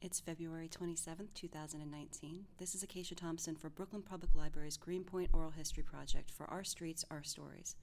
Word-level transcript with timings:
It's 0.00 0.20
February 0.20 0.68
27th, 0.68 1.34
2019. 1.34 2.44
This 2.58 2.76
is 2.76 2.84
Acacia 2.84 3.16
Thompson 3.16 3.56
for 3.56 3.68
Brooklyn 3.68 4.02
Public 4.02 4.32
Library's 4.32 4.76
Greenpoint 4.76 5.28
Oral 5.32 5.50
History 5.50 5.82
Project 5.82 6.30
for 6.30 6.48
Our 6.48 6.62
Streets, 6.62 7.04
Our 7.10 7.24
Stories. 7.24 7.74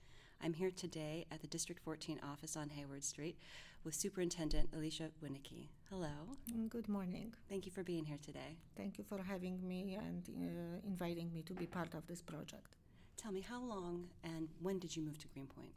I'm 0.41 0.53
here 0.53 0.71
today 0.71 1.25
at 1.29 1.41
the 1.41 1.47
District 1.47 1.83
14 1.83 2.21
office 2.23 2.55
on 2.55 2.69
Heyward 2.69 3.03
Street 3.03 3.37
with 3.83 3.95
Superintendent 3.95 4.69
Alicia 4.73 5.09
Winnicki. 5.21 5.67
Hello. 5.89 6.37
Good 6.69 6.87
morning. 6.87 7.33
Thank 7.49 7.65
you 7.65 7.73
for 7.73 7.83
being 7.83 8.05
here 8.05 8.19
today. 8.23 8.59
Thank 8.77 8.97
you 8.97 9.03
for 9.03 9.21
having 9.21 9.59
me 9.67 9.97
and 9.99 10.29
uh, 10.29 10.87
inviting 10.87 11.33
me 11.33 11.41
to 11.41 11.53
be 11.53 11.65
part 11.65 11.93
of 11.93 12.07
this 12.07 12.21
project. 12.21 12.77
Tell 13.17 13.33
me, 13.33 13.41
how 13.41 13.61
long 13.61 14.05
and 14.23 14.47
when 14.61 14.79
did 14.79 14.95
you 14.95 15.01
move 15.01 15.19
to 15.19 15.27
Greenpoint? 15.27 15.73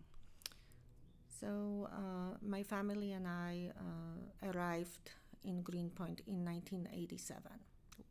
So, 1.40 1.88
uh, 1.92 2.36
my 2.40 2.62
family 2.62 3.10
and 3.10 3.26
I 3.26 3.72
uh, 3.76 4.50
arrived 4.52 5.10
in 5.44 5.62
Greenpoint 5.62 6.20
in 6.26 6.44
1987. 6.44 7.42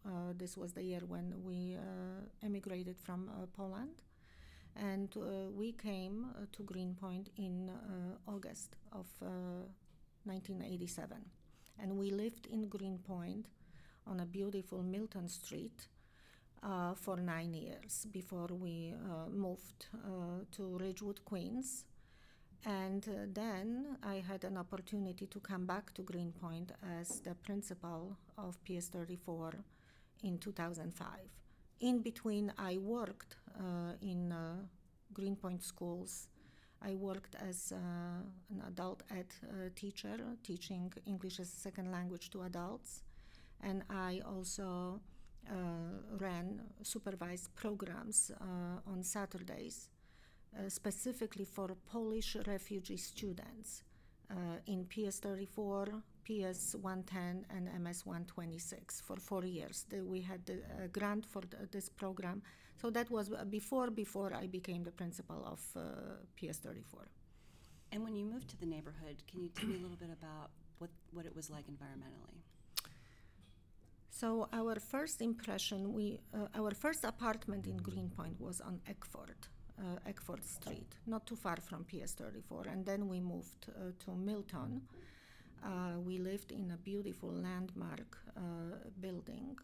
Uh, 0.05 0.33
this 0.37 0.57
was 0.57 0.73
the 0.73 0.83
year 0.83 1.01
when 1.07 1.33
we 1.43 1.75
uh, 1.75 2.45
emigrated 2.45 2.97
from 2.97 3.29
uh, 3.29 3.45
Poland, 3.55 4.01
and 4.75 5.15
uh, 5.17 5.49
we 5.51 5.71
came 5.71 6.25
uh, 6.25 6.45
to 6.51 6.63
Greenpoint 6.63 7.29
in 7.37 7.69
uh, 7.69 8.31
August 8.31 8.75
of 8.91 9.07
uh, 9.21 9.65
1987. 10.25 11.17
And 11.79 11.97
we 11.97 12.11
lived 12.11 12.47
in 12.47 12.67
Greenpoint 12.67 13.47
on 14.05 14.19
a 14.19 14.25
beautiful 14.25 14.83
Milton 14.83 15.27
Street 15.27 15.87
for 16.95 17.17
nine 17.17 17.53
years 17.53 18.07
before 18.11 18.47
we 18.47 18.93
moved 19.31 19.85
to 20.51 20.77
Ridgewood, 20.77 21.23
Queens. 21.23 21.85
And 22.67 23.07
uh, 23.07 23.27
then 23.33 23.97
I 24.03 24.21
had 24.27 24.43
an 24.43 24.57
opportunity 24.57 25.25
to 25.27 25.39
come 25.39 25.65
back 25.65 25.93
to 25.93 26.01
Greenpoint 26.01 26.73
as 26.99 27.21
the 27.21 27.33
principal 27.33 28.17
of 28.37 28.61
PS 28.65 28.89
34 28.89 29.53
in 30.23 30.37
2005. 30.37 31.07
In 31.79 32.01
between, 32.01 32.51
I 32.57 32.77
worked 32.77 33.37
uh, 33.57 33.93
in 34.01 34.33
uh, 34.33 34.55
Greenpoint 35.13 35.63
schools. 35.63 36.27
I 36.81 36.95
worked 36.95 37.35
as 37.35 37.71
uh, 37.71 37.77
an 38.51 38.61
adult 38.67 39.03
ed 39.11 39.27
uh, 39.43 39.69
teacher, 39.73 40.17
teaching 40.43 40.91
English 41.05 41.39
as 41.39 41.47
a 41.47 41.59
second 41.59 41.89
language 41.89 42.29
to 42.31 42.41
adults. 42.41 43.03
And 43.61 43.83
I 43.89 44.19
also 44.25 44.99
uh, 45.49 45.53
ran 46.19 46.59
supervised 46.83 47.55
programs 47.55 48.29
on 48.85 49.03
Saturdays 49.03 49.87
specifically 50.67 51.45
for 51.45 51.75
Polish 51.91 52.35
refugee 52.47 52.97
students 52.97 53.83
uh, 54.29 54.35
in 54.65 54.85
PS 54.85 55.19
34, 55.19 55.87
PS 56.25 56.75
110, 56.81 57.45
and 57.49 57.83
MS 57.83 58.05
126 58.05 59.01
for 59.01 59.17
four 59.17 59.45
years. 59.45 59.85
The, 59.89 60.03
we 60.03 60.21
had 60.21 60.45
the 60.45 60.53
uh, 60.55 60.87
grant 60.91 61.25
for 61.25 61.43
this 61.71 61.89
program. 61.89 62.41
So 62.81 62.89
that 62.91 63.09
was 63.09 63.31
uh, 63.31 63.45
before 63.45 63.89
before 63.89 64.33
I 64.33 64.47
became 64.47 64.83
the 64.83 64.91
principal 64.91 65.45
of 65.45 65.61
uh, 65.75 65.81
PS 66.35 66.57
34. 66.57 67.07
And 67.91 68.03
when 68.03 68.15
you 68.15 68.25
moved 68.25 68.49
to 68.49 68.57
the 68.57 68.65
neighborhood, 68.65 69.23
can 69.27 69.41
you 69.41 69.49
tell 69.49 69.67
me 69.69 69.75
a 69.75 69.79
little 69.79 69.95
bit 69.95 70.09
about 70.11 70.49
what, 70.77 70.89
what 71.11 71.25
it 71.25 71.35
was 71.35 71.49
like 71.49 71.65
environmentally? 71.67 72.41
So 74.09 74.49
our 74.51 74.79
first 74.79 75.21
impression, 75.21 75.93
we 75.93 76.19
uh, 76.33 76.47
our 76.55 76.71
first 76.71 77.03
apartment 77.03 77.65
in 77.65 77.77
Greenpoint 77.77 78.41
was 78.41 78.59
on 78.61 78.81
Eckford, 78.87 79.47
uh, 79.79 80.09
Eckford 80.09 80.43
Street, 80.45 80.95
not 81.05 81.25
too 81.25 81.35
far 81.35 81.57
from 81.57 81.85
PS 81.85 82.13
34, 82.13 82.65
and 82.71 82.85
then 82.85 83.07
we 83.07 83.19
moved 83.19 83.67
uh, 83.69 83.91
to 84.05 84.15
Milton. 84.15 84.81
Uh, 85.63 85.99
we 85.99 86.17
lived 86.17 86.51
in 86.51 86.71
a 86.71 86.77
beautiful 86.77 87.29
landmark 87.29 88.17
uh, 88.35 88.41
building, 88.99 89.57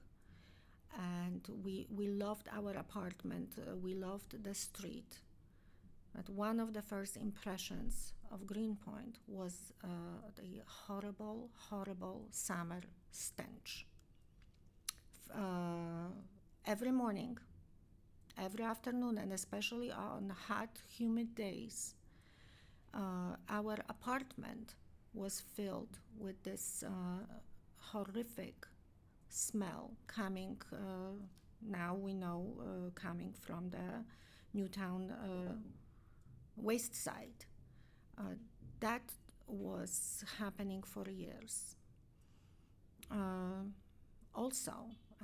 and 0.97 1.47
we 1.63 1.87
we 1.95 2.07
loved 2.07 2.47
our 2.51 2.71
apartment. 2.71 3.55
Uh, 3.57 3.75
we 3.75 3.93
loved 3.93 4.43
the 4.43 4.53
street. 4.53 5.19
But 6.15 6.29
one 6.29 6.59
of 6.59 6.73
the 6.73 6.81
first 6.81 7.17
impressions 7.17 8.13
of 8.31 8.45
Greenpoint 8.45 9.17
was 9.27 9.73
uh, 9.83 9.87
the 10.35 10.61
horrible, 10.67 11.49
horrible 11.69 12.27
summer 12.29 12.81
stench 13.11 13.87
every 16.65 16.91
morning, 16.91 17.37
every 18.37 18.63
afternoon, 18.63 19.17
and 19.17 19.31
especially 19.33 19.91
on 19.91 20.33
hot, 20.47 20.69
humid 20.89 21.35
days, 21.35 21.95
uh, 22.93 23.35
our 23.49 23.77
apartment 23.89 24.75
was 25.13 25.41
filled 25.55 25.99
with 26.19 26.41
this 26.43 26.83
uh, 26.85 26.89
horrific 27.77 28.67
smell 29.29 29.91
coming. 30.07 30.57
Uh, 30.71 31.13
now 31.61 31.95
we 31.95 32.13
know 32.13 32.45
uh, 32.59 32.89
coming 32.95 33.33
from 33.41 33.69
the 33.69 34.03
Newtown 34.53 35.11
uh, 35.11 35.53
waste 36.55 36.95
side. 36.95 37.45
Uh, 38.17 38.35
that 38.79 39.01
was 39.47 40.23
happening 40.39 40.83
for 40.83 41.09
years. 41.09 41.75
Also, 44.35 44.73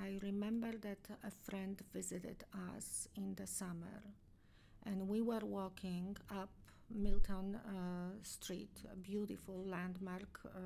I 0.01 0.17
remember 0.23 0.71
that 0.81 1.09
a 1.23 1.31
friend 1.31 1.77
visited 1.93 2.45
us 2.77 3.07
in 3.15 3.35
the 3.35 3.45
summer, 3.45 4.01
and 4.85 5.09
we 5.09 5.21
were 5.21 5.41
walking 5.43 6.15
up 6.29 6.49
Milton 6.89 7.55
uh, 7.55 8.15
Street, 8.23 8.81
a 8.91 8.95
beautiful 8.95 9.61
landmark 9.65 10.39
uh, 10.45 10.59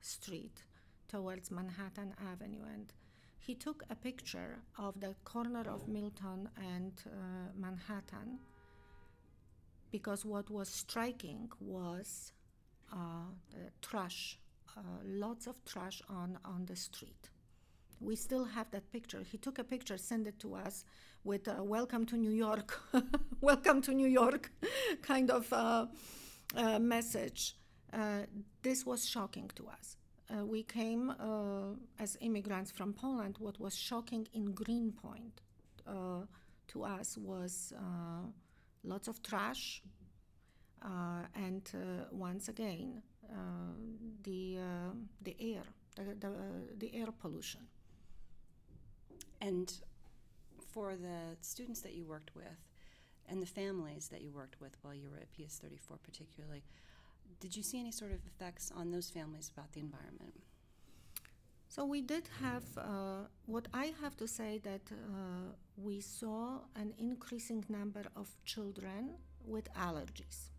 street 0.00 0.64
towards 1.08 1.50
Manhattan 1.52 2.12
Avenue, 2.32 2.64
and 2.74 2.92
he 3.38 3.54
took 3.54 3.84
a 3.88 3.94
picture 3.94 4.58
of 4.78 5.00
the 5.00 5.14
corner 5.24 5.64
of 5.70 5.86
Milton 5.86 6.48
and 6.56 6.92
uh, 7.06 7.10
Manhattan 7.56 8.40
because 9.92 10.24
what 10.24 10.50
was 10.50 10.68
striking 10.68 11.48
was 11.60 12.32
uh, 12.92 12.96
trash, 13.80 14.38
uh, 14.76 14.80
lots 15.04 15.46
of 15.46 15.64
trash 15.64 16.02
on, 16.08 16.38
on 16.44 16.66
the 16.66 16.76
street 16.76 17.30
we 18.00 18.16
still 18.16 18.44
have 18.44 18.70
that 18.70 18.90
picture. 18.92 19.22
He 19.22 19.38
took 19.38 19.58
a 19.58 19.64
picture, 19.64 19.98
sent 19.98 20.26
it 20.26 20.38
to 20.40 20.54
us 20.54 20.84
with 21.22 21.46
uh, 21.48 21.62
"Welcome 21.62 22.06
to 22.06 22.16
New 22.16 22.30
York," 22.30 22.80
"Welcome 23.40 23.82
to 23.82 23.92
New 23.92 24.08
York," 24.08 24.50
kind 25.02 25.30
of 25.30 25.52
uh, 25.52 25.86
uh, 26.56 26.78
message. 26.78 27.56
Uh, 27.92 28.20
this 28.62 28.86
was 28.86 29.08
shocking 29.08 29.50
to 29.56 29.68
us. 29.68 29.96
Uh, 30.30 30.46
we 30.46 30.62
came 30.62 31.10
uh, 31.10 31.74
as 31.98 32.16
immigrants 32.20 32.70
from 32.70 32.92
Poland. 32.92 33.36
What 33.38 33.60
was 33.60 33.76
shocking 33.76 34.26
in 34.32 34.52
Greenpoint 34.52 35.42
to 36.68 36.84
us 36.84 37.18
was 37.18 37.72
lots 38.84 39.08
of 39.08 39.22
trash, 39.22 39.82
and 41.34 41.68
once 42.12 42.48
again 42.48 43.02
the 44.22 44.58
the 45.22 45.36
air, 45.40 45.64
the, 45.96 46.14
the, 46.14 46.32
the 46.78 46.94
air 46.94 47.08
pollution. 47.20 47.66
And 49.40 49.72
for 50.72 50.96
the 50.96 51.36
students 51.40 51.80
that 51.80 51.94
you 51.94 52.04
worked 52.04 52.34
with 52.34 52.60
and 53.28 53.42
the 53.42 53.46
families 53.46 54.08
that 54.08 54.22
you 54.22 54.32
worked 54.32 54.60
with 54.60 54.76
while 54.82 54.94
you 54.94 55.08
were 55.10 55.18
at 55.18 55.32
PS 55.32 55.58
34 55.58 55.98
particularly, 56.02 56.62
did 57.40 57.56
you 57.56 57.62
see 57.62 57.80
any 57.80 57.92
sort 57.92 58.12
of 58.12 58.20
effects 58.26 58.70
on 58.74 58.90
those 58.90 59.10
families 59.10 59.50
about 59.54 59.72
the 59.72 59.80
environment? 59.80 60.34
So 61.68 61.84
we 61.84 62.00
did 62.00 62.28
have 62.42 62.64
uh, 62.76 63.28
what 63.46 63.68
I 63.72 63.94
have 64.02 64.16
to 64.16 64.26
say 64.26 64.58
that 64.64 64.82
uh, 64.90 65.52
we 65.76 66.00
saw 66.00 66.58
an 66.74 66.92
increasing 66.98 67.64
number 67.68 68.02
of 68.16 68.28
children 68.44 69.12
with 69.46 69.72
allergies, 69.74 70.50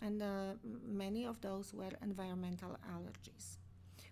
and 0.00 0.22
uh, 0.22 0.54
many 0.86 1.26
of 1.26 1.42
those 1.42 1.74
were 1.74 1.92
environmental 2.02 2.78
allergies. 2.90 3.58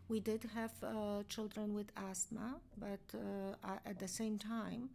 We 0.08 0.20
did 0.20 0.44
have 0.54 0.72
uh, 0.82 1.24
children 1.28 1.74
with 1.74 1.90
asthma, 1.96 2.60
but 2.78 3.00
uh, 3.12 3.78
at 3.84 3.98
the 3.98 4.06
same 4.06 4.38
time, 4.38 4.90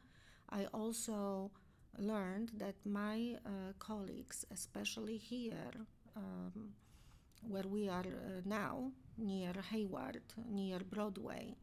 I 0.50 0.65
also 0.74 1.51
learned 1.97 2.51
that 2.57 2.75
my 2.85 3.35
uh, 3.45 3.74
colleagues, 3.77 4.45
especially 4.51 5.18
here, 5.18 5.74
um, 6.15 6.69
where 7.45 7.68
we 7.68 7.89
are 7.89 8.06
uh, 8.07 8.41
now, 8.45 8.91
near 9.18 9.51
Heyward, 9.71 10.21
near 10.50 10.80
Broadway, 10.80 11.56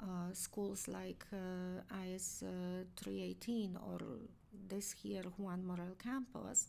uh, 0.00 0.32
schools 0.32 0.86
like 0.86 1.24
uh, 1.32 2.04
IS 2.04 2.44
318 2.96 3.78
or 3.90 3.98
this 4.68 4.92
here 4.92 5.24
Juan 5.38 5.64
Morel 5.66 5.96
Campos, 6.02 6.68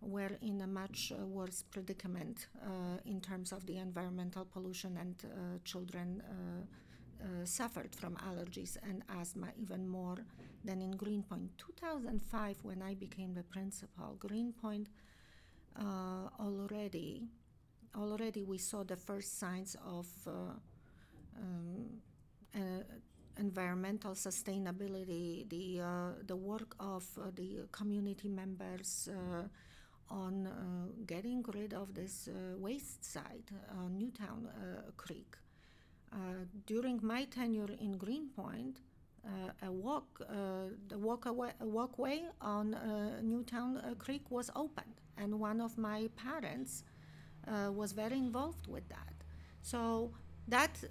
were 0.00 0.38
in 0.42 0.60
a 0.62 0.66
much 0.66 1.12
uh, 1.12 1.26
worse 1.26 1.64
predicament 1.70 2.46
uh, 2.64 2.98
in 3.04 3.20
terms 3.20 3.52
of 3.52 3.66
the 3.66 3.76
environmental 3.76 4.44
pollution, 4.44 4.96
and 4.96 5.14
uh, 5.24 5.58
children 5.64 6.22
suffered 7.44 7.94
from 7.94 8.16
allergies 8.16 8.78
and 8.82 9.02
asthma 9.20 9.48
even 9.60 9.86
more 9.86 10.16
than 10.64 10.80
in 10.80 10.92
Greenpoint. 10.92 11.50
2005, 11.58 12.56
when 12.62 12.80
I 12.80 12.94
became 12.94 13.34
the 13.34 13.42
principal, 13.42 14.16
Greenpoint 14.18 14.88
already 16.38 17.28
already 17.94 18.42
we 18.42 18.56
saw 18.56 18.84
the 18.84 18.96
first 18.96 19.38
signs 19.38 19.76
of 19.84 20.06
uh, 20.26 20.54
environmental 23.40 24.12
sustainability, 24.12 25.48
the 25.48 25.80
uh, 25.80 26.12
the 26.26 26.36
work 26.36 26.76
of 26.78 27.04
uh, 27.18 27.30
the 27.34 27.66
community 27.72 28.28
members 28.28 29.08
uh, 29.08 29.48
on 30.10 30.46
uh, 30.46 30.52
getting 31.06 31.44
rid 31.54 31.72
of 31.72 31.94
this 31.94 32.28
uh, 32.28 32.56
waste 32.58 33.04
site 33.04 33.50
on 33.78 33.96
Newtown 33.96 34.48
uh, 34.48 34.90
Creek. 34.96 35.36
Uh, 36.12 36.16
during 36.66 36.98
my 37.02 37.24
tenure 37.24 37.70
in 37.80 37.92
Greenpoint, 37.96 38.80
a 39.62 39.70
walk, 39.70 40.18
the 40.88 40.96
walkaway, 40.96 41.52
walkway 41.60 42.22
on 42.40 42.74
Newtown 43.22 43.78
Creek 43.98 44.30
was 44.30 44.50
opened, 44.56 45.00
and 45.18 45.38
one 45.38 45.60
of 45.60 45.76
my 45.76 46.08
parents 46.16 46.84
was 47.46 47.92
very 47.92 48.16
involved 48.18 48.66
with 48.66 48.88
that. 48.88 49.14
So 49.62 50.12
that 50.48 50.82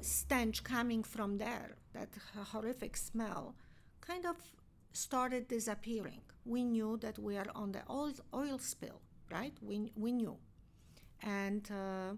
stench 0.00 0.62
coming 0.62 1.02
from 1.02 1.38
there, 1.38 1.76
that 1.92 2.08
horrific 2.52 2.96
smell, 2.96 3.56
kind 4.00 4.26
of 4.26 4.36
started 4.92 5.48
disappearing. 5.48 6.22
We 6.44 6.64
knew 6.64 6.96
that 6.98 7.18
we 7.18 7.36
are 7.36 7.46
on 7.54 7.72
the 7.72 7.82
oil, 7.90 8.12
oil 8.34 8.58
spill, 8.58 9.00
right? 9.30 9.54
We, 9.62 9.92
we 9.96 10.12
knew. 10.12 10.36
And 11.22 11.68
uh, 11.70 12.14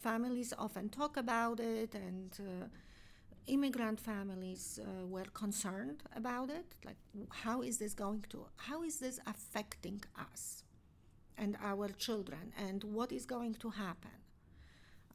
families 0.00 0.52
often 0.58 0.88
talk 0.88 1.16
about 1.16 1.60
it, 1.60 1.94
and 1.94 2.30
uh, 2.40 2.66
immigrant 3.46 4.00
families 4.00 4.78
uh, 4.82 5.06
were 5.06 5.26
concerned 5.32 6.02
about 6.14 6.50
it. 6.50 6.74
Like, 6.84 6.96
how 7.30 7.62
is 7.62 7.78
this 7.78 7.94
going 7.94 8.24
to, 8.30 8.46
how 8.56 8.82
is 8.82 8.98
this 8.98 9.18
affecting 9.26 10.02
us 10.18 10.64
and 11.38 11.56
our 11.62 11.88
children, 11.88 12.52
and 12.58 12.84
what 12.84 13.12
is 13.12 13.26
going 13.26 13.54
to 13.54 13.70
happen? 13.70 14.10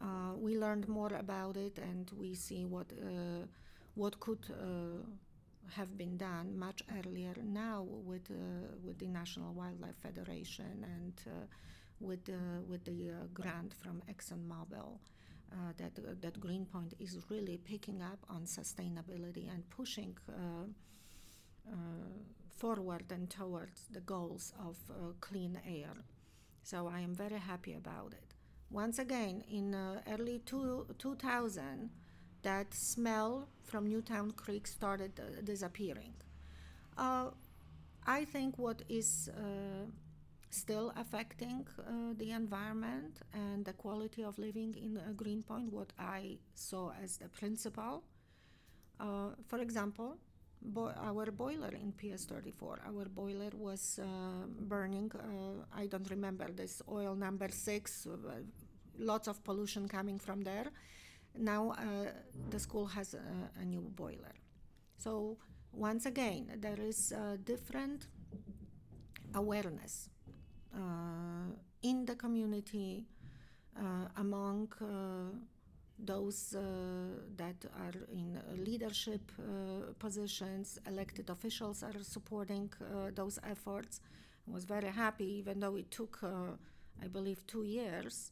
Uh, 0.01 0.33
we 0.35 0.57
learned 0.57 0.87
more 0.87 1.11
about 1.13 1.57
it 1.57 1.79
and 1.79 2.11
we 2.19 2.35
see 2.35 2.65
what 2.65 2.85
uh, 3.01 3.45
what 3.95 4.19
could 4.19 4.45
uh, 4.51 5.01
have 5.71 5.97
been 5.97 6.17
done 6.17 6.57
much 6.57 6.81
earlier 6.97 7.33
now 7.43 7.85
with 8.09 8.29
with 8.83 8.97
the 8.99 9.07
National 9.07 9.53
Wildlife 9.53 9.97
Federation 9.97 10.85
and 10.95 11.13
with 11.99 12.29
with 12.67 12.83
the 12.85 13.11
grant 13.33 13.73
from 13.73 14.01
ExxonMobil. 14.09 14.99
Uh, 15.49 15.71
that 15.77 15.97
uh, 15.99 16.13
that 16.19 16.37
Greenpoint 16.41 16.93
is 16.99 17.17
really 17.29 17.57
picking 17.57 18.01
up 18.01 18.19
on 18.29 18.41
sustainability 18.43 19.49
and 19.49 19.69
pushing 19.69 20.17
uh, 20.27 20.65
forward 22.49 23.05
and 23.11 23.29
towards 23.29 23.85
the 23.91 24.01
goals 24.01 24.53
of 24.59 24.75
clean 25.21 25.57
air. 25.65 25.93
So 26.63 26.89
I 26.93 26.99
am 26.99 27.15
very 27.15 27.39
happy 27.39 27.73
about 27.73 28.11
it 28.11 28.27
once 28.69 28.99
again 28.99 29.43
in 29.49 29.73
uh, 29.73 30.01
early 30.11 30.39
two, 30.45 30.85
2000 30.97 31.89
that 32.49 32.73
smell 32.73 33.47
from 33.69 33.87
newtown 33.93 34.31
creek 34.43 34.65
started 34.67 35.11
uh, 35.19 35.41
disappearing 35.51 36.13
uh, 36.97 37.27
i 38.05 38.25
think 38.25 38.57
what 38.57 38.81
is 38.89 39.29
uh, 39.37 39.85
still 40.49 40.93
affecting 41.03 41.65
uh, 41.79 42.13
the 42.17 42.31
environment 42.31 43.13
and 43.33 43.65
the 43.65 43.73
quality 43.73 44.23
of 44.23 44.37
living 44.39 44.73
in 44.85 44.97
uh, 44.97 45.11
greenpoint 45.15 45.71
what 45.71 45.91
i 45.99 46.37
saw 46.55 46.91
as 47.03 47.17
the 47.17 47.29
principal 47.29 48.03
for 49.47 49.59
example 49.59 50.17
Bo- 50.59 50.93
our 50.97 51.31
boiler 51.31 51.69
in 51.79 51.93
PS34. 51.93 52.79
Our 52.87 53.05
boiler 53.05 53.51
was 53.53 53.99
uh, 54.01 54.47
burning. 54.61 55.11
Uh, 55.13 55.63
I 55.71 55.85
don't 55.85 56.09
remember 56.09 56.47
this 56.51 56.81
oil 56.91 57.13
number 57.15 57.47
six. 57.51 58.07
Uh, 58.07 58.41
lots 58.97 59.27
of 59.27 59.43
pollution 59.43 59.87
coming 59.87 60.17
from 60.17 60.41
there. 60.41 60.65
Now 61.39 61.71
uh, 61.71 62.11
the 62.49 62.59
school 62.59 62.85
has 62.87 63.13
a, 63.13 63.61
a, 63.61 63.65
new 63.65 63.91
boiler. 63.95 64.35
So 64.97 65.37
once 65.71 66.05
again, 66.05 66.51
there 66.59 66.79
is 66.79 67.11
a 67.11 67.37
different 67.37 68.07
awareness 69.35 70.09
uh, 70.75 71.51
in 71.83 72.05
the 72.05 72.15
community 72.15 73.05
uh, 73.77 74.07
among 74.17 74.69
those 75.99 76.55
uh, 76.55 76.61
that 77.37 77.55
are 77.79 77.93
in 78.11 78.39
leadership 78.63 79.31
uh, 79.39 79.93
positions, 79.97 80.79
elected 80.87 81.29
officials 81.29 81.83
are 81.83 82.03
supporting 82.03 82.71
uh, 82.81 83.09
those 83.15 83.39
efforts. 83.43 83.99
I 84.47 84.53
was 84.53 84.65
very 84.65 84.89
happy, 84.89 85.25
even 85.39 85.59
though 85.59 85.75
it 85.75 85.89
took, 85.91 86.19
I 87.03 87.07
believe, 87.07 87.45
two 87.47 87.63
years 87.63 88.31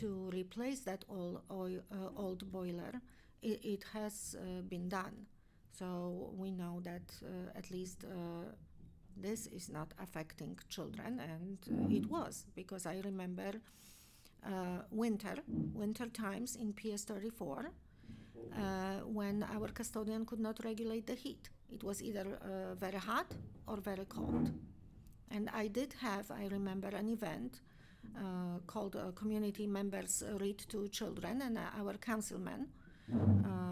to 0.00 0.30
replace 0.32 0.80
that 0.80 1.04
old, 1.08 1.42
oil, 1.50 1.80
old 2.16 2.50
boiler. 2.50 3.00
It, 3.42 3.60
it 3.64 3.84
has 3.92 4.36
been 4.68 4.88
done. 4.88 5.26
So 5.78 6.32
we 6.36 6.50
know 6.50 6.80
that 6.82 7.12
at 7.56 7.70
least 7.70 8.04
this 9.16 9.46
is 9.46 9.68
not 9.68 9.92
affecting 10.02 10.58
children, 10.68 11.20
and 11.20 11.58
uh, 11.70 11.94
it 11.94 12.10
was 12.10 12.46
because 12.54 12.86
I 12.86 13.00
remember 13.04 13.52
uh, 14.44 14.82
winter, 14.90 15.36
winter 15.72 16.06
times 16.06 16.56
in 16.56 16.72
PS34, 16.72 17.66
uh, 17.66 19.00
when 19.06 19.42
our 19.42 19.68
custodian 19.68 20.26
could 20.26 20.40
not 20.40 20.62
regulate 20.64 21.06
the 21.06 21.14
heat. 21.14 21.48
It 21.72 21.82
was 21.82 22.02
either 22.02 22.38
uh, 22.42 22.74
very 22.74 22.98
hot 22.98 23.32
or 23.66 23.78
very 23.78 24.04
cold. 24.08 24.50
And 25.30 25.48
I 25.52 25.68
did 25.68 25.94
have, 26.00 26.30
I 26.30 26.46
remember, 26.50 26.88
an 26.88 27.08
event 27.08 27.60
uh, 27.60 27.73
called 28.66 28.96
uh, 28.96 29.12
Community 29.12 29.66
Members 29.66 30.22
Read 30.40 30.58
to 30.68 30.88
Children, 30.88 31.42
and 31.42 31.58
uh, 31.58 31.62
our 31.78 31.94
councilman 31.94 32.68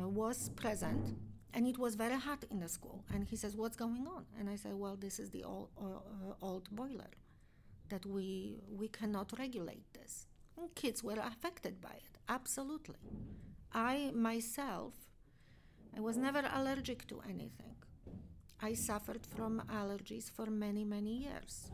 was 0.04 0.50
present. 0.50 1.16
And 1.54 1.66
it 1.66 1.78
was 1.78 1.96
very 1.96 2.16
hot 2.16 2.44
in 2.50 2.60
the 2.60 2.68
school. 2.68 3.04
And 3.12 3.24
he 3.24 3.36
says, 3.36 3.56
What's 3.56 3.76
going 3.76 4.06
on? 4.06 4.24
And 4.38 4.48
I 4.48 4.56
said, 4.56 4.74
Well, 4.74 4.96
this 4.96 5.18
is 5.18 5.30
the 5.30 5.44
old, 5.44 5.68
old 6.40 6.70
boiler, 6.70 7.10
that 7.90 8.06
we, 8.06 8.62
we 8.70 8.88
cannot 8.88 9.38
regulate 9.38 9.84
this 9.92 10.26
kids 10.74 11.02
were 11.02 11.18
affected 11.18 11.80
by 11.80 11.90
it, 11.90 12.18
absolutely. 12.28 12.98
I 13.72 14.10
myself, 14.14 14.92
I 15.96 16.00
was 16.00 16.16
never 16.16 16.42
allergic 16.52 17.06
to 17.08 17.20
anything. 17.28 17.76
I 18.60 18.74
suffered 18.74 19.26
from 19.34 19.62
allergies 19.72 20.30
for 20.30 20.46
many, 20.46 20.84
many 20.84 21.14
years. 21.26 21.70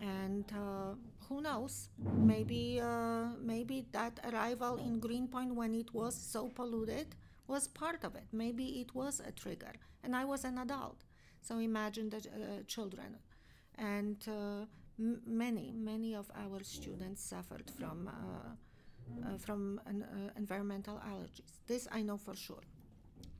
And 0.00 0.44
uh, 0.52 0.94
who 1.28 1.40
knows? 1.40 1.88
Maybe, 2.16 2.80
uh, 2.80 3.26
maybe 3.40 3.86
that 3.92 4.18
arrival 4.32 4.76
in 4.78 4.98
Greenpoint 4.98 5.54
when 5.54 5.74
it 5.74 5.92
was 5.94 6.14
so 6.14 6.48
polluted 6.48 7.14
was 7.46 7.68
part 7.68 8.04
of 8.04 8.14
it. 8.14 8.26
Maybe 8.32 8.80
it 8.80 8.94
was 8.94 9.20
a 9.20 9.32
trigger. 9.32 9.72
And 10.02 10.14
I 10.14 10.24
was 10.24 10.44
an 10.44 10.58
adult. 10.58 11.04
So 11.42 11.58
imagine 11.58 12.10
the 12.10 12.18
uh, 12.18 12.62
children. 12.66 13.16
And 13.76 14.16
uh, 14.28 14.66
M- 14.98 15.20
many, 15.26 15.72
many 15.76 16.14
of 16.14 16.30
our 16.34 16.62
students 16.64 17.22
suffered 17.22 17.70
from 17.78 18.08
uh, 18.08 18.50
uh, 19.26 19.38
from 19.38 19.80
an, 19.86 20.02
uh, 20.02 20.30
environmental 20.36 21.00
allergies. 21.08 21.52
This 21.66 21.86
I 21.92 22.02
know 22.02 22.16
for 22.16 22.34
sure. 22.34 22.64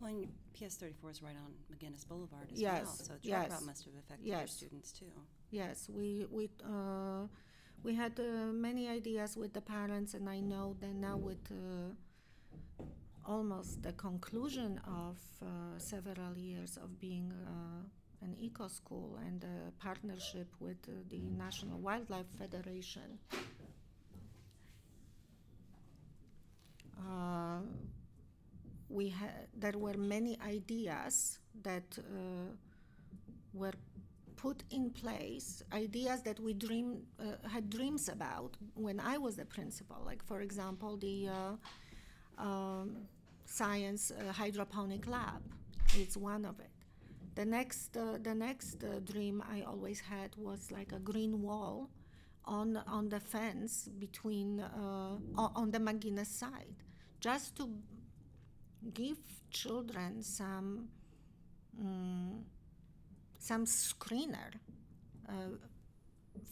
Well, 0.01 0.11
and 0.11 0.29
PS34 0.57 1.11
is 1.11 1.23
right 1.23 1.35
on 1.37 1.53
McGuinness 1.71 2.07
Boulevard 2.07 2.47
as 2.53 2.61
yes, 2.61 2.85
well, 2.85 2.95
so 2.95 3.13
the 3.21 3.29
yes, 3.29 3.51
must 3.67 3.85
have 3.85 3.95
affected 3.95 4.27
yes. 4.27 4.39
your 4.39 4.47
students 4.47 4.93
too. 4.93 5.07
Yes, 5.51 5.89
we 5.93 6.27
we 6.31 6.49
uh, 6.65 7.27
we 7.83 7.95
had 7.95 8.19
uh, 8.19 8.53
many 8.53 8.89
ideas 8.89 9.37
with 9.37 9.53
the 9.53 9.61
parents, 9.61 10.15
and 10.15 10.29
I 10.29 10.41
know 10.41 10.77
that 10.81 10.95
now 10.95 11.17
with 11.17 11.51
uh, 11.51 12.85
almost 13.25 13.83
the 13.83 13.93
conclusion 13.93 14.81
of 14.87 15.17
several 15.79 16.37
years 16.37 16.77
of 16.77 16.99
being 16.99 17.33
an 18.23 18.35
eco 18.41 18.69
school 18.69 19.19
and 19.27 19.45
a 19.45 19.71
partnership 19.83 20.49
with 20.61 20.79
uh, 20.89 20.93
the 21.09 21.21
National 21.37 21.79
Wildlife 21.79 22.27
Federation. 22.39 23.19
Uh, 26.99 27.61
we 28.89 29.09
had 29.09 29.47
there 29.57 29.79
were 29.79 29.97
many 29.97 30.39
ideas 30.45 31.39
that 31.63 31.99
uh, 31.99 32.03
were 33.53 33.75
put 34.39 34.63
in 34.71 34.91
place 34.91 35.63
ideas 35.73 36.23
that 36.23 36.39
we 36.41 36.53
dream 36.55 37.03
uh, 37.21 37.49
had 37.49 37.69
dreams 37.69 38.09
about 38.09 38.57
when 38.75 39.01
I 39.01 39.19
was 39.19 39.35
the 39.37 39.45
principal. 39.45 39.99
Like 40.07 40.23
for 40.25 40.41
example 40.41 40.97
the 40.97 41.29
uh, 41.29 42.43
um, 42.49 42.89
science 43.45 44.13
uh, 44.13 44.33
hydroponic 44.33 45.07
lab. 45.07 45.43
It's 45.97 46.17
one 46.17 46.45
of 46.45 46.61
it. 46.61 46.71
The 47.35 47.45
next 47.45 47.97
uh, 47.97 48.19
the 48.23 48.35
next 48.35 48.85
uh, 48.85 49.01
dream 49.13 49.43
I 49.55 49.63
always 49.63 50.01
had 50.01 50.31
was 50.37 50.71
like 50.71 50.93
a 50.93 51.01
green 51.01 51.43
wall 51.43 51.91
on 52.45 52.77
on 52.87 53.09
the 53.09 53.21
fence 53.21 53.89
between 53.99 54.61
on 55.57 55.71
the 55.71 55.79
McGuinness 55.79 56.33
side, 56.43 56.77
just 57.21 57.57
to 57.57 57.65
give 58.95 59.19
children 59.51 60.23
some 60.23 60.89
um, 61.81 62.45
some 63.39 63.65
screener 63.67 64.51
uh, 65.29 65.33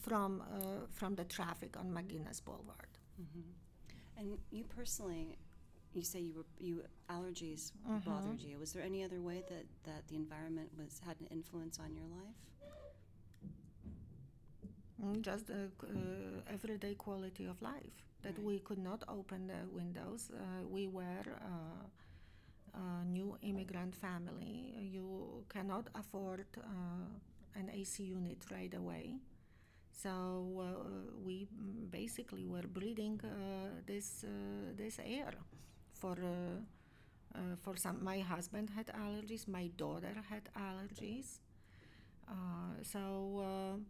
from 0.02 0.42
uh, 0.42 0.86
from 0.92 1.14
the 1.14 1.24
traffic 1.24 1.76
on 1.76 1.86
McGuinness 1.90 2.42
Boulevard. 2.44 2.92
Mm-hmm. 3.20 3.50
And 4.18 4.38
you 4.50 4.64
personally 4.64 5.38
you 5.94 6.02
say 6.02 6.20
you 6.20 6.34
were 6.34 6.46
you 6.58 6.82
allergies 7.10 7.72
bothered 8.04 8.40
you. 8.40 8.58
Was 8.58 8.72
there 8.72 8.82
any 8.82 9.02
other 9.04 9.20
way 9.20 9.42
that 9.48 9.66
that 9.84 10.06
the 10.08 10.16
environment 10.16 10.70
was 10.78 11.00
had 11.06 11.16
an 11.20 11.26
influence 11.30 11.78
on 11.78 11.94
your 11.94 12.06
life? 12.06 12.36
Mm, 15.02 15.20
just 15.20 15.46
the 15.46 15.68
uh, 15.82 16.52
everyday 16.52 16.94
quality 16.94 17.44
of 17.46 17.60
life 17.60 17.96
that 18.22 18.34
Right. 18.38 18.42
we 18.46 18.58
could 18.60 18.78
not 18.78 19.04
open 19.08 19.46
the 19.46 19.68
windows. 19.70 20.30
Uh, 20.32 20.66
we 20.68 20.88
were 20.88 21.26
uh, 21.52 21.84
a 22.76 23.04
new 23.04 23.36
immigrant 23.42 23.94
family. 23.94 24.74
You 24.80 25.44
cannot 25.48 25.88
afford 25.94 26.46
uh, 26.58 27.08
an 27.54 27.70
AC 27.72 28.04
unit 28.04 28.38
right 28.52 28.72
away. 28.74 29.16
So 29.92 30.10
uh, 30.60 31.12
we 31.24 31.48
basically 31.90 32.46
were 32.46 32.66
breathing 32.68 33.20
uh, 33.24 33.80
this 33.86 34.24
uh, 34.24 34.72
this 34.76 34.98
air 35.04 35.32
for 35.94 36.16
uh, 36.22 36.60
uh, 37.34 37.56
for 37.62 37.76
some. 37.76 38.04
My 38.04 38.20
husband 38.20 38.70
had 38.70 38.88
allergies. 38.88 39.48
My 39.48 39.68
daughter 39.76 40.14
had 40.30 40.48
allergies. 40.56 41.40
So 42.82 43.80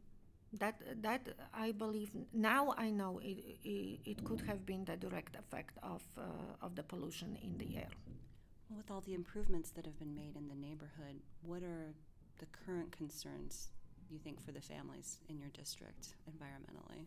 that 0.53 0.81
that 1.03 1.29
I 1.53 1.73
believe 1.73 2.11
now 2.33 2.75
I 2.79 2.91
know 2.91 3.19
it, 3.23 3.39
it, 3.65 4.01
it 4.05 4.25
could 4.25 4.41
have 4.43 4.65
been 4.65 4.85
the 4.85 4.97
direct 4.97 5.37
effect 5.37 5.79
of 5.83 6.03
of 6.63 6.75
the 6.77 6.83
pollution 6.83 7.37
in 7.43 7.59
the 7.59 7.77
air. 7.77 7.91
With 8.75 8.91
all 8.91 9.01
the 9.01 9.15
improvements 9.15 9.71
that 9.71 9.85
have 9.87 9.99
been 9.99 10.15
made 10.15 10.37
in 10.37 10.49
the 10.49 10.55
neighborhood, 10.55 11.21
what 11.43 11.63
are 11.63 11.95
the 12.39 12.47
current 12.47 12.91
concerns 12.93 13.69
you 14.11 14.19
think 14.19 14.45
for 14.45 14.53
the 14.53 14.61
families 14.61 15.19
in 15.29 15.39
your 15.39 15.51
district 15.51 16.15
environmentally? 16.31 17.07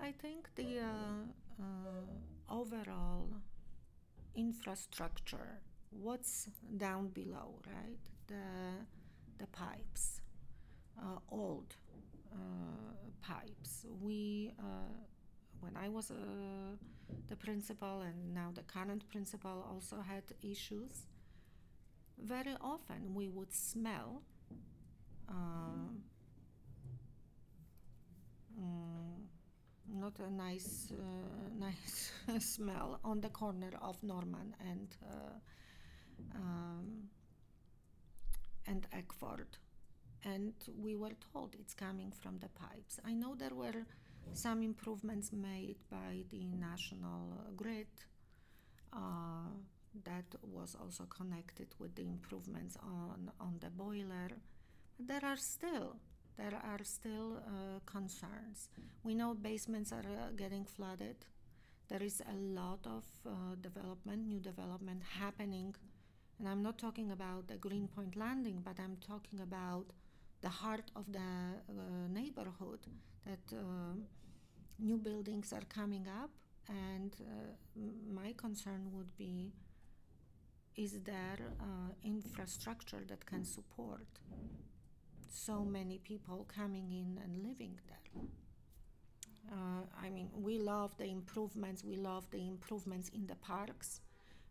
I 0.00 0.12
think 0.12 0.48
the 0.54 0.80
uh, 0.80 1.62
uh, 1.62 2.54
overall 2.54 3.28
infrastructure, 4.34 5.60
what's 5.90 6.48
down 6.76 7.08
below, 7.08 7.58
right? 7.66 7.98
The 8.26 8.84
the 9.38 9.46
pipes, 9.46 10.20
uh, 10.98 11.18
old 11.30 11.74
uh, 12.32 12.36
pipes. 13.22 13.86
We, 14.00 14.52
uh, 14.58 14.92
when 15.66 15.76
I 15.76 15.88
was 15.88 16.10
uh, 16.10 16.14
the 17.28 17.36
principal, 17.36 18.02
and 18.02 18.32
now 18.34 18.52
the 18.54 18.62
current 18.62 19.08
principal 19.10 19.66
also 19.68 19.96
had 20.00 20.22
issues. 20.42 21.06
Very 22.18 22.54
often 22.60 23.14
we 23.14 23.28
would 23.28 23.52
smell. 23.52 24.22
Uh, 25.28 25.90
mm, 28.60 29.16
not 29.92 30.18
a 30.20 30.30
nice 30.30 30.92
uh, 30.92 31.48
nice 31.66 32.12
smell 32.38 33.00
on 33.02 33.20
the 33.20 33.28
corner 33.30 33.72
of 33.82 34.00
Norman 34.02 34.54
and 34.60 34.88
uh, 35.10 36.36
um, 36.36 37.08
and 38.68 38.86
Eckford, 38.92 39.58
and 40.24 40.54
we 40.80 40.94
were 40.94 41.16
told 41.32 41.56
it's 41.58 41.74
coming 41.74 42.12
from 42.12 42.38
the 42.38 42.48
pipes. 42.48 43.00
I 43.04 43.14
know 43.14 43.34
there 43.34 43.54
were 43.54 43.84
some 44.32 44.62
improvements 44.62 45.32
made 45.32 45.76
by 45.90 46.24
the 46.30 46.44
national 46.54 47.44
grid. 47.56 47.86
Uh, 48.92 49.50
that 50.04 50.24
was 50.42 50.76
also 50.80 51.04
connected 51.04 51.68
with 51.78 51.94
the 51.94 52.02
improvements 52.02 52.76
on, 52.82 53.30
on 53.40 53.56
the 53.60 53.70
boiler. 53.70 54.28
But 54.98 55.08
there 55.08 55.24
are 55.24 55.36
still 55.36 55.96
there 56.36 56.60
are 56.62 56.84
still 56.84 57.38
uh, 57.38 57.80
concerns. 57.86 58.68
We 59.02 59.14
know 59.14 59.34
basements 59.34 59.90
are 59.90 60.00
uh, 60.00 60.32
getting 60.36 60.66
flooded. 60.66 61.16
There 61.88 62.02
is 62.02 62.20
a 62.20 62.34
lot 62.34 62.80
of 62.86 63.04
uh, 63.26 63.54
development, 63.60 64.26
new 64.26 64.40
development 64.40 65.02
happening, 65.18 65.74
and 66.38 66.46
I'm 66.48 66.62
not 66.62 66.78
talking 66.78 67.10
about 67.10 67.48
the 67.48 67.56
Greenpoint 67.56 68.16
Landing, 68.16 68.60
but 68.62 68.78
I'm 68.78 68.96
talking 68.96 69.40
about 69.40 69.86
the 70.42 70.48
heart 70.48 70.90
of 70.94 71.10
the 71.10 71.18
uh, 71.18 72.08
neighborhood. 72.10 72.80
That 73.26 73.56
uh, 73.56 73.94
new 74.78 74.96
buildings 74.98 75.52
are 75.52 75.66
coming 75.68 76.06
up, 76.22 76.30
and 76.68 77.14
uh, 77.20 77.80
my 78.20 78.32
concern 78.36 78.92
would 78.92 79.16
be: 79.16 79.52
is 80.76 80.92
there 81.04 81.38
uh, 81.60 81.92
infrastructure 82.04 83.02
that 83.08 83.26
can 83.26 83.44
support 83.44 84.06
so 85.36 85.64
many 85.64 85.98
people 85.98 86.46
coming 86.48 86.90
in 86.90 87.20
and 87.22 87.46
living 87.46 87.78
there. 87.88 88.22
Uh, 89.52 89.82
I 90.02 90.08
mean, 90.10 90.30
we 90.34 90.58
love 90.58 90.96
the 90.96 91.04
improvements. 91.04 91.84
We 91.84 91.96
love 91.96 92.28
the 92.30 92.48
improvements 92.48 93.10
in 93.10 93.26
the 93.26 93.36
parks. 93.36 94.00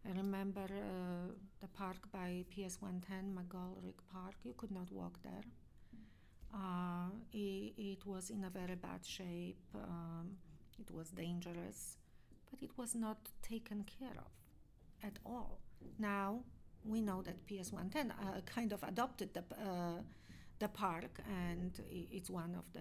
I 0.08 0.15
remember 0.15 0.62
uh, 0.63 1.34
the 1.60 1.67
park 1.67 1.98
by 2.12 2.46
PS 2.51 2.82
110, 2.82 3.36
McGolrick 3.38 4.00
Park. 4.12 4.36
You 4.44 4.53
could 4.55 4.72
not 4.72 4.91
walk 4.91 5.20
there. 5.24 5.44
Uh, 6.55 7.09
it, 7.33 7.74
it 7.77 8.05
was 8.05 8.29
in 8.29 8.43
a 8.45 8.50
very 8.50 8.75
bad 8.75 9.05
shape. 9.05 9.59
Um, 9.75 10.38
it 10.79 10.89
was 10.91 11.09
dangerous, 11.12 11.97
but 12.50 12.62
it 12.62 12.71
was 12.77 12.95
not 12.95 13.17
taken 13.41 13.83
care 13.83 14.17
of 14.17 14.31
at 15.03 15.19
all. 15.25 15.59
Now 16.00 16.39
we 16.85 17.01
know 17.01 17.21
that 17.24 17.45
PS 17.47 17.71
110 17.74 18.12
uh, 18.12 18.41
kind 18.45 18.71
of 18.71 18.83
adopted 18.83 19.33
the 19.33 19.43
uh, 19.57 20.01
the 20.59 20.67
park, 20.69 21.19
and 21.29 21.74
it's 21.91 22.29
one 22.29 22.55
of 22.55 22.63
the 22.71 22.79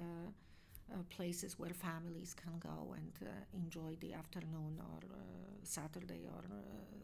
uh, 0.93 1.03
places 1.11 1.59
where 1.59 1.75
families 1.75 2.35
can 2.35 2.53
go 2.61 2.95
and 2.97 3.13
uh, 3.23 3.31
enjoy 3.53 3.97
the 4.01 4.13
afternoon 4.15 4.79
or 4.79 5.01
uh, 5.13 5.19
Saturday 5.65 6.27
or 6.27 6.45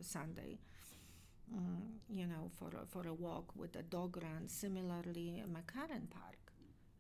Sunday. 0.00 0.58
Mm, 1.52 1.98
you 2.08 2.26
know, 2.26 2.50
for 2.58 2.70
for 2.86 3.08
a 3.08 3.14
walk 3.14 3.52
with 3.56 3.74
a 3.76 3.82
dog 3.82 4.16
run. 4.22 4.48
Similarly, 4.48 5.42
McCarren 5.48 6.08
Park. 6.08 6.49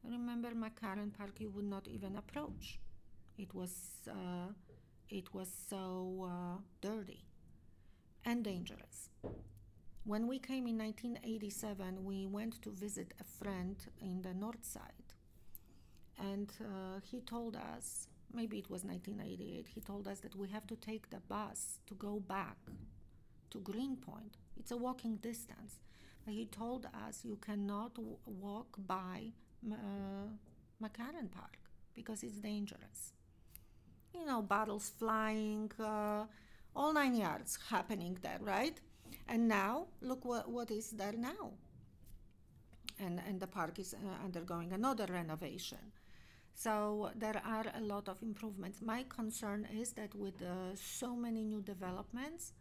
Remember 0.04 0.50
McCarren 0.50 1.12
Park? 1.16 1.40
You 1.40 1.50
would 1.50 1.64
not 1.64 1.86
even 1.88 2.16
approach. 2.16 2.78
It 3.38 3.54
was 3.54 3.72
uh, 4.08 4.52
it 5.08 5.32
was 5.34 5.48
so 5.68 6.28
uh, 6.30 6.58
dirty 6.80 7.24
and 8.24 8.44
dangerous. 8.44 9.10
When 10.04 10.26
we 10.26 10.38
came 10.38 10.66
in 10.66 10.78
1987, 10.78 12.04
we 12.04 12.26
went 12.26 12.60
to 12.62 12.70
visit 12.70 13.12
a 13.20 13.24
friend 13.24 13.76
in 14.00 14.22
the 14.22 14.32
north 14.34 14.64
side. 14.64 15.14
And 16.18 16.52
uh, 16.60 17.00
he 17.02 17.20
told 17.20 17.56
us, 17.56 18.08
maybe 18.32 18.58
it 18.58 18.70
was 18.70 18.84
1988, 18.84 19.68
he 19.74 19.80
told 19.80 20.06
us 20.08 20.20
that 20.20 20.36
we 20.36 20.48
have 20.48 20.66
to 20.68 20.76
take 20.76 21.10
the 21.10 21.20
bus 21.28 21.78
to 21.86 21.94
go 21.94 22.20
back 22.20 22.56
to 23.50 23.58
Greenpoint. 23.60 24.36
It's 24.58 24.70
a 24.70 24.76
walking 24.76 25.16
distance. 25.16 25.78
He 26.26 26.46
told 26.46 26.86
us 27.06 27.24
you 27.24 27.36
cannot 27.36 27.94
w- 27.94 28.16
walk 28.26 28.76
by 28.86 29.32
uh, 29.70 30.26
McCarren 30.82 31.30
Park 31.30 31.58
because 31.94 32.22
it's 32.22 32.38
dangerous. 32.38 33.12
You 34.14 34.26
know, 34.26 34.42
bottles 34.42 34.92
flying, 34.98 35.70
uh, 35.78 36.24
all 36.74 36.92
nine 36.92 37.14
yards 37.14 37.58
happening 37.68 38.18
there, 38.22 38.38
right? 38.40 38.80
And 39.28 39.48
now, 39.48 39.86
look 40.00 40.24
what, 40.24 40.50
what 40.50 40.70
is 40.70 40.90
there 40.90 41.12
now. 41.12 41.52
And, 42.98 43.20
and 43.26 43.40
the 43.40 43.46
park 43.46 43.78
is 43.78 43.94
uh, 43.94 44.24
undergoing 44.24 44.72
another 44.72 45.06
renovation. 45.06 45.92
So 46.54 47.10
there 47.16 47.40
are 47.46 47.66
a 47.74 47.80
lot 47.80 48.08
of 48.08 48.22
improvements. 48.22 48.82
My 48.82 49.04
concern 49.08 49.66
is 49.72 49.92
that 49.92 50.14
with 50.14 50.42
uh, 50.42 50.74
so 50.74 51.16
many 51.16 51.44
new 51.44 51.62
developments, 51.62 52.52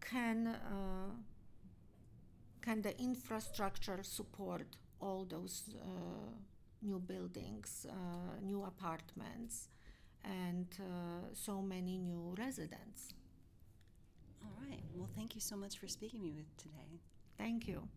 can 0.00 0.48
uh, 0.48 1.14
can 2.60 2.82
the 2.82 2.98
infrastructure 3.00 4.02
support 4.02 4.76
all 5.00 5.24
those 5.28 5.74
uh, 5.80 6.30
new 6.82 6.98
buildings, 6.98 7.86
uh, 7.88 8.40
new 8.42 8.64
apartments, 8.64 9.68
and 10.24 10.66
uh, 10.80 11.28
so 11.32 11.62
many 11.62 11.98
new 11.98 12.34
residents? 12.38 13.12
All 14.42 14.52
right. 14.68 14.82
Well, 14.94 15.08
thank 15.16 15.34
you 15.34 15.40
so 15.40 15.56
much 15.56 15.78
for 15.78 15.88
speaking 15.88 16.22
with 16.22 16.34
me 16.34 16.44
today. 16.56 17.00
Thank 17.38 17.68
you. 17.68 17.88